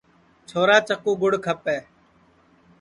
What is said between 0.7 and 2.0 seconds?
چکُو گُڑ کھپے